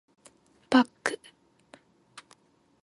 [0.71, 1.19] バック